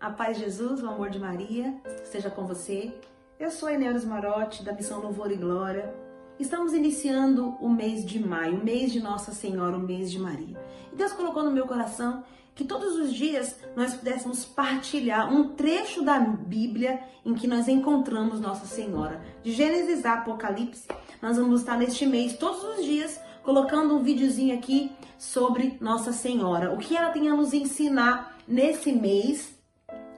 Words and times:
A 0.00 0.08
paz 0.08 0.38
de 0.38 0.44
Jesus, 0.44 0.82
o 0.82 0.88
amor 0.88 1.10
de 1.10 1.18
Maria, 1.18 1.74
esteja 2.02 2.30
com 2.30 2.46
você. 2.46 2.90
Eu 3.38 3.50
sou 3.50 3.68
a 3.68 3.74
Enéus 3.74 4.02
Marotti, 4.02 4.62
da 4.62 4.72
Missão 4.72 4.98
Louvor 4.98 5.30
e 5.30 5.36
Glória. 5.36 5.94
Estamos 6.38 6.72
iniciando 6.72 7.48
o 7.60 7.68
mês 7.68 8.02
de 8.06 8.18
maio, 8.18 8.58
o 8.58 8.64
mês 8.64 8.94
de 8.94 8.98
Nossa 8.98 9.30
Senhora, 9.32 9.76
o 9.76 9.80
mês 9.80 10.10
de 10.10 10.18
Maria. 10.18 10.58
E 10.90 10.96
Deus 10.96 11.12
colocou 11.12 11.42
no 11.42 11.50
meu 11.50 11.66
coração 11.66 12.24
que 12.54 12.64
todos 12.64 12.96
os 12.96 13.12
dias 13.12 13.54
nós 13.76 13.92
pudéssemos 13.92 14.42
partilhar 14.42 15.30
um 15.30 15.48
trecho 15.48 16.02
da 16.02 16.18
Bíblia 16.18 16.98
em 17.22 17.34
que 17.34 17.46
nós 17.46 17.68
encontramos 17.68 18.40
Nossa 18.40 18.64
Senhora. 18.64 19.20
De 19.42 19.52
Gênesis 19.52 20.06
a 20.06 20.14
Apocalipse, 20.14 20.88
nós 21.20 21.36
vamos 21.36 21.60
estar 21.60 21.76
neste 21.76 22.06
mês, 22.06 22.38
todos 22.38 22.64
os 22.64 22.86
dias, 22.86 23.20
colocando 23.42 23.94
um 23.94 24.02
videozinho 24.02 24.56
aqui 24.56 24.92
sobre 25.18 25.76
Nossa 25.78 26.10
Senhora. 26.10 26.72
O 26.72 26.78
que 26.78 26.96
ela 26.96 27.10
tem 27.10 27.28
a 27.28 27.36
nos 27.36 27.52
ensinar 27.52 28.38
nesse 28.48 28.92
mês 28.92 29.59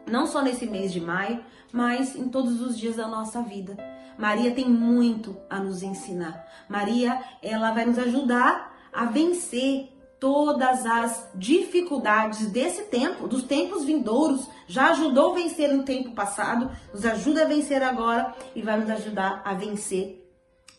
não 0.07 0.27
só 0.27 0.43
nesse 0.43 0.67
mês 0.67 0.93
de 0.93 1.01
maio, 1.01 1.45
mas 1.73 2.15
em 2.17 2.29
todos 2.29 2.61
os 2.61 2.79
dias 2.79 2.97
da 2.97 3.09
nossa 3.09 3.43
vida. 3.43 3.77
Maria 4.19 4.55
tem 4.55 4.69
muito 4.69 5.37
a 5.49 5.59
nos 5.59 5.83
ensinar. 5.83 6.47
Maria, 6.69 7.21
ela 7.43 7.73
vai 7.73 7.87
nos 7.87 7.99
ajudar 7.99 8.77
a 8.93 9.07
vencer 9.07 9.91
todas 10.21 10.87
as 10.87 11.29
dificuldades 11.35 12.47
desse 12.47 12.85
tempo, 12.85 13.27
dos 13.27 13.43
tempos 13.43 13.85
vindouros. 13.85 14.49
Já 14.69 14.91
ajudou 14.91 15.33
a 15.33 15.35
vencer 15.35 15.73
no 15.73 15.83
tempo 15.83 16.13
passado, 16.13 16.71
nos 16.93 17.05
ajuda 17.05 17.43
a 17.43 17.49
vencer 17.49 17.83
agora 17.83 18.33
e 18.55 18.63
vai 18.63 18.79
nos 18.79 18.91
ajudar 18.91 19.43
a 19.45 19.55
vencer 19.55 20.22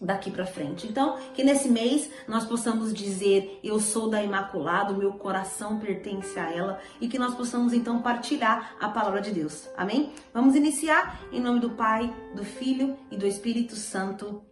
daqui 0.04 0.30
para 0.30 0.46
frente. 0.46 0.86
Então, 0.86 1.18
que 1.34 1.44
nesse 1.44 1.70
mês 1.70 2.10
nós 2.28 2.46
possamos 2.46 2.94
dizer: 2.94 3.60
Eu 3.64 3.80
sou 3.80 4.10
da 4.10 4.22
Imaculada, 4.22 4.94
meu 4.94 5.14
coração 5.14 5.80
pertence 5.80 6.38
a 6.38 6.52
ela, 6.52 6.80
e 7.00 7.08
que 7.08 7.18
nós 7.18 7.34
possamos 7.34 7.74
então 7.74 8.02
partilhar 8.02 8.76
a 8.80 8.90
palavra 8.90 9.22
de 9.22 9.32
Deus. 9.32 9.70
Amém? 9.78 10.12
Vamos 10.34 10.56
iniciar 10.56 11.20
em 11.32 11.40
nome 11.40 11.60
do 11.60 11.72
Pai, 11.72 12.14
do 12.36 12.44
Filho 12.44 12.98
e 13.10 13.18
do 13.18 13.26
Espírito 13.26 13.76
Santo. 13.76 14.44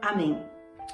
Amém. 0.00 0.42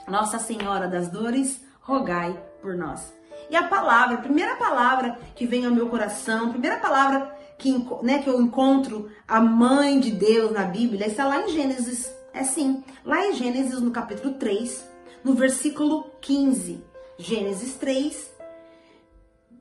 Nossa 0.09 0.39
Senhora 0.39 0.89
das 0.89 1.09
Dores, 1.09 1.65
rogai 1.81 2.37
por 2.61 2.77
nós. 2.77 3.15
E 3.49 3.57
a 3.57 3.65
palavra, 3.65 4.17
a 4.17 4.21
primeira 4.21 4.57
palavra 4.57 5.19
que 5.35 5.47
vem 5.47 5.65
ao 5.65 5.73
meu 5.73 5.89
coração, 5.89 6.47
a 6.47 6.51
primeira 6.51 6.79
palavra 6.79 7.37
que, 7.59 7.87
né, 8.03 8.23
que 8.23 8.29
eu 8.29 8.41
encontro 8.41 9.11
a 9.27 9.41
mãe 9.41 10.01
de 10.01 10.11
Deus 10.11 10.53
na 10.53 10.65
Bíblia, 10.65 11.07
está 11.07 11.27
lá 11.27 11.43
em 11.43 11.49
Gênesis 11.49 12.20
é 12.33 12.45
sim, 12.45 12.85
lá 13.05 13.27
em 13.27 13.35
Gênesis, 13.35 13.81
no 13.81 13.91
capítulo 13.91 14.35
3, 14.35 14.89
no 15.25 15.35
versículo 15.35 16.11
15. 16.21 16.83
Gênesis 17.19 17.75
3, 17.75 18.31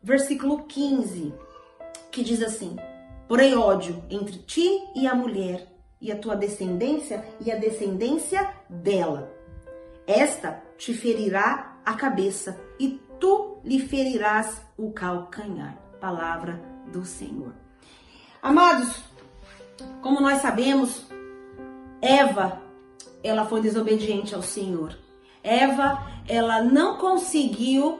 versículo 0.01 0.63
15, 0.63 1.33
que 2.11 2.23
diz 2.23 2.41
assim: 2.41 2.77
Porém, 3.27 3.55
ódio 3.55 4.01
entre 4.09 4.37
ti 4.39 4.81
e 4.95 5.05
a 5.07 5.13
mulher, 5.13 5.67
e 5.99 6.11
a 6.11 6.17
tua 6.17 6.35
descendência 6.35 7.25
e 7.41 7.51
a 7.51 7.57
descendência 7.57 8.53
dela. 8.69 9.33
Esta 10.07 10.63
te 10.77 10.93
ferirá 10.93 11.77
a 11.85 11.93
cabeça, 11.95 12.57
e 12.79 13.01
tu 13.19 13.57
lhe 13.63 13.79
ferirás 13.79 14.61
o 14.77 14.91
calcanhar. 14.91 15.77
Palavra 15.99 16.61
do 16.87 17.03
Senhor. 17.03 17.53
Amados, 18.41 19.03
como 20.01 20.21
nós 20.21 20.41
sabemos, 20.41 21.05
Eva, 22.01 22.61
ela 23.23 23.45
foi 23.45 23.61
desobediente 23.61 24.33
ao 24.33 24.41
Senhor. 24.41 24.97
Eva, 25.43 26.01
ela 26.27 26.61
não 26.61 26.97
conseguiu 26.97 27.99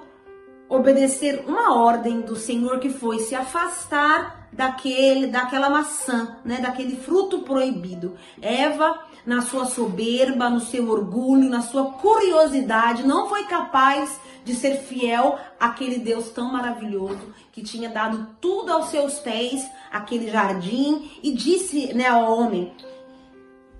obedecer 0.70 1.44
uma 1.48 1.76
ordem 1.76 2.22
do 2.22 2.36
Senhor 2.36 2.80
que 2.80 2.90
foi 2.90 3.20
se 3.20 3.34
afastar 3.34 4.48
daquele, 4.52 5.28
daquela 5.28 5.70
maçã, 5.70 6.38
né, 6.46 6.60
daquele 6.60 6.96
fruto 6.96 7.40
proibido. 7.40 8.16
Eva, 8.42 9.00
na 9.26 9.42
sua 9.42 9.66
soberba, 9.66 10.50
no 10.50 10.60
seu 10.60 10.90
orgulho, 10.90 11.50
na 11.50 11.62
sua 11.62 11.94
curiosidade, 11.94 13.06
não 13.06 13.28
foi 13.28 13.46
capaz 13.46 14.20
de 14.44 14.56
ser 14.56 14.78
fiel 14.78 15.38
àquele 15.60 16.00
Deus 16.00 16.30
tão 16.30 16.52
maravilhoso 16.52 17.34
que 17.52 17.62
tinha 17.62 17.90
dado 17.90 18.28
tudo 18.40 18.72
aos 18.72 18.90
seus 18.90 19.20
pés, 19.20 19.68
aquele 19.92 20.32
jardim, 20.32 21.12
e 21.22 21.32
disse, 21.32 21.94
né, 21.94 22.08
ao 22.08 22.32
homem: 22.32 22.74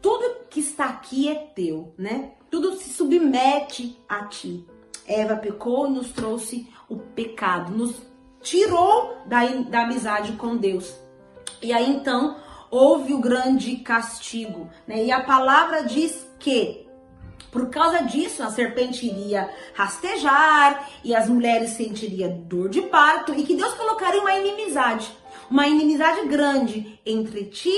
tudo 0.02 0.48
que 0.50 0.60
está 0.60 0.86
aqui 0.86 1.30
é 1.30 1.36
teu, 1.36 1.94
né? 1.98 2.32
Tudo 2.50 2.76
se 2.76 2.90
submete 2.90 3.98
a 4.08 4.26
ti. 4.26 4.66
Eva 5.06 5.36
pecou 5.36 5.88
e 5.88 5.92
nos 5.92 6.12
trouxe 6.12 6.68
o 6.88 6.98
pecado, 6.98 7.72
nos 7.72 7.96
tirou 8.42 9.18
da, 9.26 9.46
da 9.46 9.84
amizade 9.84 10.34
com 10.34 10.56
Deus. 10.56 10.94
E 11.62 11.74
aí 11.74 11.90
então 11.90 12.38
houve 12.72 13.14
o 13.14 13.20
grande 13.20 13.78
castigo, 13.78 14.70
né? 14.88 15.04
E 15.04 15.12
a 15.12 15.22
palavra 15.22 15.84
diz 15.84 16.28
que 16.40 16.88
por 17.52 17.70
causa 17.70 18.04
disso, 18.04 18.44
a 18.44 18.52
serpente 18.52 19.08
iria 19.08 19.50
rastejar 19.74 20.88
e 21.04 21.16
as 21.16 21.28
mulheres 21.28 21.72
sentiriam 21.72 22.42
dor 22.42 22.70
de 22.70 22.82
parto 22.84 23.34
e 23.34 23.44
que 23.44 23.56
Deus 23.56 23.74
colocaria 23.74 24.22
uma 24.22 24.38
inimizade, 24.38 25.12
uma 25.50 25.68
inimizade 25.68 26.28
grande 26.28 27.00
entre 27.04 27.46
ti 27.46 27.74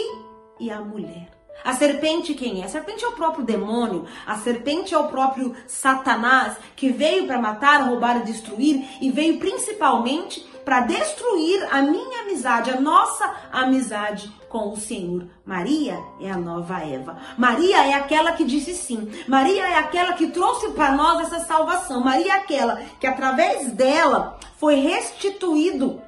e 0.60 0.70
a 0.70 0.82
mulher. 0.82 1.41
A 1.64 1.74
serpente 1.74 2.34
quem 2.34 2.62
é? 2.62 2.66
A 2.66 2.70
serpente 2.70 3.04
é 3.04 3.08
o 3.08 3.14
próprio 3.14 3.46
demônio, 3.46 4.06
a 4.26 4.36
serpente 4.38 4.94
é 4.94 4.98
o 4.98 5.08
próprio 5.08 5.56
Satanás 5.68 6.58
que 6.76 6.90
veio 6.90 7.28
para 7.28 7.40
matar, 7.40 7.82
roubar 7.82 8.18
e 8.18 8.24
destruir 8.24 8.86
e 9.02 9.12
veio 9.12 9.38
principalmente 9.38 10.46
para 10.66 10.82
destruir 10.82 11.68
a 11.72 11.82
minha 11.82 12.22
amizade, 12.22 12.70
a 12.70 12.80
nossa 12.80 13.34
amizade 13.52 14.32
com 14.48 14.72
o 14.72 14.78
Senhor. 14.78 15.28
Maria 15.46 16.00
é 16.20 16.30
a 16.30 16.38
nova 16.38 16.80
Eva. 16.86 17.18
Maria 17.38 17.86
é 17.88 17.94
aquela 17.94 18.34
que 18.34 18.44
disse 18.44 18.74
sim. 18.74 19.10
Maria 19.28 19.68
é 19.68 19.78
aquela 19.78 20.14
que 20.14 20.28
trouxe 20.28 20.70
para 20.72 20.92
nós 20.92 21.22
essa 21.22 21.46
salvação. 21.46 22.04
Maria 22.04 22.34
é 22.34 22.38
aquela 22.38 22.82
que 23.00 23.08
através 23.08 23.72
dela 23.72 24.38
foi 24.58 24.76
restituído 24.76 26.02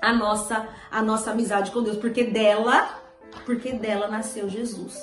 a 0.00 0.12
nossa 0.12 0.68
a 0.90 1.02
nossa 1.02 1.30
amizade 1.30 1.70
com 1.70 1.82
Deus, 1.82 1.96
porque 1.96 2.24
dela 2.24 3.01
porque 3.44 3.72
dela 3.72 4.08
nasceu 4.08 4.48
Jesus. 4.48 4.94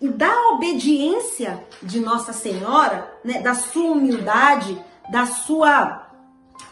E 0.00 0.08
da 0.08 0.50
obediência 0.52 1.64
de 1.82 2.00
Nossa 2.00 2.32
Senhora, 2.32 3.12
né, 3.24 3.40
da 3.40 3.54
sua 3.54 3.90
humildade, 3.92 4.80
da 5.10 5.26
sua 5.26 6.08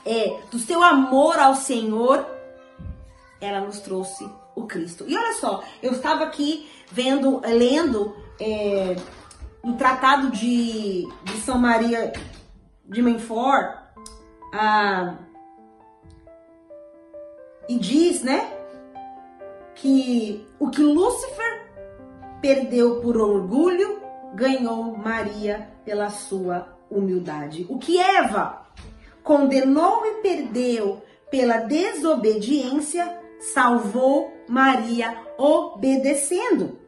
é, 0.05 0.41
do 0.53 0.59
seu 0.59 0.83
amor 0.85 1.37
ao 1.39 1.57
Senhor, 1.57 2.25
ela 3.41 3.61
nos 3.61 3.81
trouxe 3.81 4.29
o 4.55 4.65
Cristo. 4.65 5.05
E 5.09 5.17
olha 5.17 5.33
só, 5.35 5.63
eu 5.83 5.93
estava 5.93 6.25
aqui 6.25 6.71
vendo, 6.91 7.41
lendo 7.45 8.17
é, 8.41 8.97
um 9.63 9.77
tratado 9.77 10.31
de, 10.31 11.07
de 11.25 11.41
São 11.41 11.59
Maria 11.59 12.13
de 12.85 13.03
Montfort, 13.03 13.77
ah, 14.55 15.17
e 17.69 17.77
diz, 17.77 18.23
né, 18.23 18.56
que 19.77 20.47
o 20.59 20.71
que 20.71 20.83
Lúcifer 20.83 21.67
perdeu 22.41 23.01
por 23.01 23.17
orgulho, 23.17 24.01
ganhou 24.35 24.97
Maria 24.97 25.71
pela 25.85 26.11
sua 26.11 26.77
humildade. 26.91 27.67
O 27.69 27.79
que 27.79 27.99
Eva 27.99 28.67
condenou 29.23 30.05
e 30.07 30.23
perdeu 30.23 31.03
pela 31.31 31.59
desobediência, 31.59 33.19
salvou 33.41 34.33
Maria 34.49 35.17
obedecendo. 35.37 36.79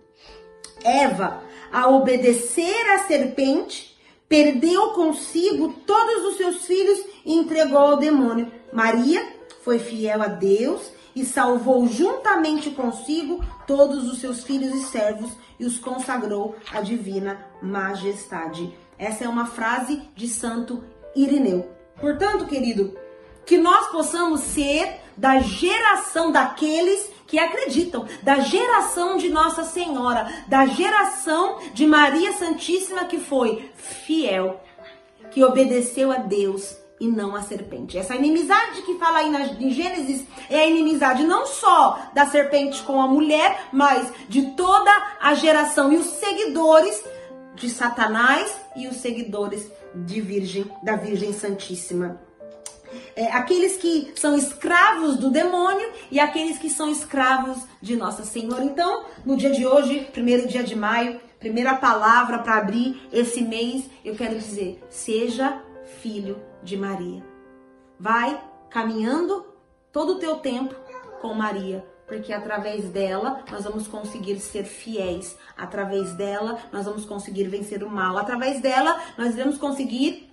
Eva, 0.85 1.43
a 1.73 1.89
obedecer 1.89 2.91
à 2.91 3.01
serpente, 3.01 3.99
perdeu 4.29 4.91
consigo 4.91 5.75
todos 5.87 6.25
os 6.27 6.37
seus 6.37 6.65
filhos 6.65 7.05
e 7.25 7.35
entregou 7.35 7.79
ao 7.79 7.97
demônio. 7.97 8.51
Maria 8.73 9.27
foi 9.63 9.79
fiel 9.79 10.23
a 10.23 10.29
Deus 10.29 10.93
e 11.19 11.25
salvou 11.25 11.89
juntamente 11.89 12.71
consigo 12.71 13.45
todos 13.67 14.09
os 14.09 14.21
seus 14.21 14.45
filhos 14.45 14.73
e 14.73 14.85
servos 14.85 15.33
e 15.59 15.65
os 15.65 15.77
consagrou 15.77 16.55
à 16.73 16.81
divina 16.81 17.45
majestade. 17.61 18.73
Essa 18.97 19.25
é 19.25 19.29
uma 19.29 19.47
frase 19.47 20.01
de 20.15 20.29
Santo 20.29 20.85
Irineu. 21.17 21.69
Portanto, 22.01 22.47
querido, 22.47 22.97
que 23.45 23.59
nós 23.59 23.89
possamos 23.89 24.43
ser 24.43 25.01
da 25.17 25.41
geração 25.41 26.31
daqueles 26.31 27.11
que 27.27 27.37
acreditam, 27.37 28.07
da 28.23 28.39
geração 28.39 29.17
de 29.17 29.29
Nossa 29.29 29.65
Senhora, 29.65 30.45
da 30.47 30.67
geração 30.67 31.59
de 31.75 31.85
Maria 31.85 32.33
Santíssima 32.35 33.07
que 33.07 33.19
foi 33.19 33.71
fiel, 33.75 34.63
que 35.33 35.43
obedeceu 35.43 36.13
a 36.13 36.19
Deus 36.19 36.77
e 37.01 37.07
não 37.07 37.35
a 37.35 37.43
serpente. 37.43 37.97
Essa 37.97 38.15
inimizade 38.15 38.83
que 38.83 38.99
fala 38.99 39.19
aí 39.19 39.31
na, 39.31 39.45
em 39.47 39.71
Gênesis 39.71 40.27
é 40.51 40.61
a 40.61 40.67
inimizade 40.67 41.25
não 41.25 41.47
só 41.47 42.11
da 42.15 42.27
serpente 42.27 42.83
com 42.83 43.01
a 43.01 43.07
mulher, 43.07 43.69
mas 43.73 44.13
de 44.29 44.51
toda 44.53 44.91
a 45.21 45.35
geração 45.35 45.93
e 45.93 45.97
os 45.97 46.07
seguidores 46.07 47.03
de 47.55 47.69
Satanás 47.69 48.55
e 48.77 48.87
os 48.87 48.97
seguidores 48.97 49.71
de 49.95 50.21
Virgem, 50.21 50.71
da 50.83 50.97
Virgem 50.97 51.33
Santíssima. 51.33 52.21
É, 53.15 53.27
aqueles 53.33 53.77
que 53.77 54.13
são 54.17 54.37
escravos 54.37 55.17
do 55.17 55.31
demônio 55.31 55.91
e 56.11 56.19
aqueles 56.19 56.57
que 56.59 56.71
são 56.71 56.89
escravos 56.91 57.59
de 57.83 57.97
Nossa 57.97 58.25
Senhora. 58.25 58.65
Então, 58.65 59.05
no 59.27 59.37
dia 59.37 59.51
de 59.51 59.67
hoje, 59.67 60.09
primeiro 60.13 60.49
dia 60.49 60.63
de 60.63 60.75
maio, 60.75 61.21
primeira 61.39 61.75
palavra 61.75 62.39
para 62.39 62.57
abrir 62.57 63.01
esse 63.13 63.43
mês, 63.43 63.85
eu 64.05 64.15
quero 64.15 64.37
dizer: 64.37 64.83
seja 64.89 65.61
filho 66.01 66.41
de 66.63 66.77
Maria. 66.77 67.25
Vai 67.99 68.41
caminhando 68.71 69.47
todo 69.93 70.15
o 70.15 70.19
teu 70.19 70.37
tempo 70.37 70.75
com 71.21 71.35
Maria, 71.35 71.85
porque 72.07 72.33
através 72.33 72.89
dela 72.91 73.43
nós 73.51 73.65
vamos 73.65 73.89
conseguir 73.89 74.39
ser 74.39 74.65
fiéis, 74.65 75.37
através 75.57 76.13
dela 76.15 76.59
nós 76.73 76.87
vamos 76.87 77.05
conseguir 77.05 77.45
vencer 77.45 77.83
o 77.83 77.91
mal, 77.91 78.17
através 78.17 78.61
dela 78.61 79.01
nós 79.17 79.35
vamos 79.35 79.59
conseguir 79.59 80.29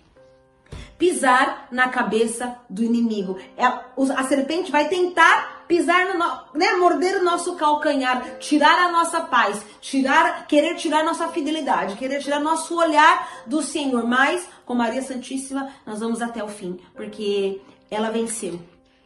pisar 0.98 1.68
na 1.72 1.90
cabeça 1.90 2.58
do 2.70 2.84
inimigo. 2.84 3.38
É, 3.58 3.66
a 3.66 4.24
serpente 4.24 4.72
vai 4.72 4.88
tentar 4.88 5.55
pisar 5.68 6.14
no, 6.14 6.60
né, 6.60 6.74
morder 6.76 7.22
o 7.22 7.24
nosso 7.24 7.56
calcanhar, 7.56 8.38
tirar 8.40 8.78
a 8.80 8.92
nossa 8.92 9.22
paz, 9.22 9.64
tirar, 9.82 10.48
querer 10.48 10.76
tirar 10.76 11.04
nossa 11.04 11.28
fidelidade, 11.30 11.96
querer 11.96 12.22
tirar 12.22 12.40
nosso 12.40 12.78
olhar 12.78 13.44
do 13.46 13.62
Senhor. 13.62 14.06
Mas 14.06 14.48
com 14.66 14.74
Maria 14.76 15.02
Santíssima 15.02 15.70
nós 15.86 16.00
vamos 16.00 16.22
até 16.22 16.44
o 16.44 16.48
fim, 16.48 16.80
porque 16.94 17.62
ela 17.90 18.10
venceu. 18.10 18.60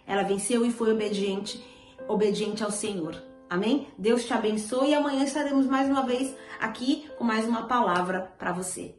Ela 0.06 0.24
venceu 0.24 0.66
e 0.66 0.72
foi 0.72 0.92
obediente 0.92 1.64
obediente 2.08 2.64
ao 2.64 2.72
Senhor. 2.72 3.16
Amém? 3.50 3.88
Deus 3.98 4.26
te 4.26 4.34
abençoe 4.34 4.90
e 4.90 4.96
amanhã 4.96 5.24
estaremos 5.24 5.66
mais 5.66 5.88
uma 5.90 6.06
vez 6.06 6.36
aqui 6.60 7.10
com 7.18 7.24
mais 7.24 7.46
uma 7.46 7.64
palavra 7.64 8.32
para 8.38 8.52
você. 8.52 8.99